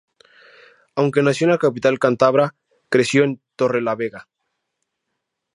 Aunque 0.95 1.21
nació 1.21 1.45
en 1.45 1.51
la 1.51 1.57
capital 1.59 1.99
cántabra, 1.99 2.55
creció 2.89 3.23
en 3.23 3.39
Torrelavega. 3.55 4.27